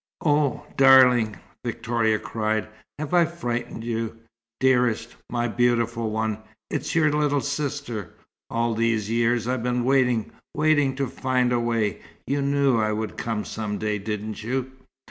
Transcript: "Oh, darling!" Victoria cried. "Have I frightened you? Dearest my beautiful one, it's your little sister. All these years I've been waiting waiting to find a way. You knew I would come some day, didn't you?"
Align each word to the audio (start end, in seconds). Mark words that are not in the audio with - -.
"Oh, 0.25 0.65
darling!" 0.77 1.35
Victoria 1.63 2.17
cried. 2.17 2.67
"Have 2.97 3.13
I 3.13 3.23
frightened 3.25 3.83
you? 3.83 4.17
Dearest 4.59 5.15
my 5.29 5.47
beautiful 5.47 6.09
one, 6.09 6.39
it's 6.71 6.95
your 6.95 7.11
little 7.11 7.39
sister. 7.41 8.09
All 8.49 8.73
these 8.73 9.11
years 9.11 9.47
I've 9.47 9.61
been 9.61 9.83
waiting 9.83 10.31
waiting 10.55 10.95
to 10.95 11.05
find 11.05 11.53
a 11.53 11.59
way. 11.59 12.01
You 12.25 12.41
knew 12.41 12.79
I 12.79 12.91
would 12.91 13.15
come 13.15 13.45
some 13.45 13.77
day, 13.77 13.99
didn't 13.99 14.41
you?" 14.41 14.71